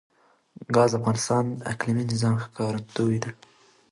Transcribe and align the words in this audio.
ګاز 0.75 0.91
د 0.93 0.97
افغانستان 0.99 1.43
د 1.57 1.61
اقلیمي 1.71 2.03
نظام 2.11 2.35
ښکارندوی 2.43 3.17
ده. 3.23 3.29